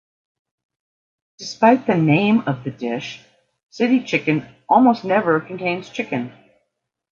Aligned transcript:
Despite 1.37 1.85
the 1.85 1.93
name 1.95 2.39
of 2.47 2.63
the 2.63 2.71
dish, 2.71 3.23
city 3.69 4.03
chicken 4.03 4.43
almost 4.67 5.03
never 5.05 5.39
contains 5.39 5.91
chicken. 5.91 6.33